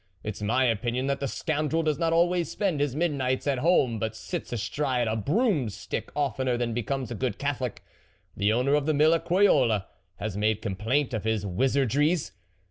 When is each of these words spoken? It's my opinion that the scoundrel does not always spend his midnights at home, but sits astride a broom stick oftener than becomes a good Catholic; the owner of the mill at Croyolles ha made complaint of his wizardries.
It's 0.23 0.41
my 0.41 0.65
opinion 0.65 1.05
that 1.05 1.19
the 1.19 1.27
scoundrel 1.27 1.83
does 1.83 1.99
not 1.99 2.11
always 2.11 2.49
spend 2.49 2.79
his 2.79 2.95
midnights 2.95 3.45
at 3.45 3.59
home, 3.59 3.99
but 3.99 4.15
sits 4.15 4.51
astride 4.51 5.07
a 5.07 5.15
broom 5.15 5.69
stick 5.69 6.11
oftener 6.15 6.57
than 6.57 6.73
becomes 6.73 7.11
a 7.11 7.13
good 7.13 7.37
Catholic; 7.37 7.83
the 8.35 8.51
owner 8.51 8.73
of 8.73 8.87
the 8.87 8.95
mill 8.95 9.13
at 9.13 9.25
Croyolles 9.25 9.83
ha 10.19 10.29
made 10.35 10.59
complaint 10.59 11.13
of 11.13 11.23
his 11.23 11.45
wizardries. 11.45 12.31